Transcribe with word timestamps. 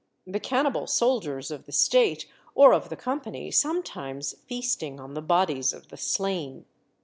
The 0.25 0.39
cannibal 0.39 0.87
soldiers 0.87 1.51
of 1.51 1.67
the 1.67 1.71
State 1.71 2.27
or 2.55 2.73
of 2.73 2.89
the 2.89 2.95
Company 2.95 3.51
sometimes 3.51 4.33
feasting 4.47 4.99
on 4.99 5.13
the 5.13 5.21
bodies 5.21 5.73
of 5.73 5.89
the 5.89 5.95
slain." 5.97 6.65